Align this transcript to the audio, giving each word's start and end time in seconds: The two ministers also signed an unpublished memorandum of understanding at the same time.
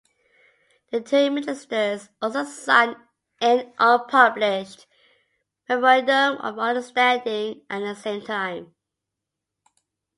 The 0.89 0.99
two 1.01 1.29
ministers 1.29 2.09
also 2.19 2.43
signed 2.43 2.95
an 3.39 3.71
unpublished 3.77 4.87
memorandum 5.69 6.37
of 6.39 6.57
understanding 6.57 7.63
at 7.69 7.81
the 7.81 7.93
same 7.93 8.23
time. 8.23 8.73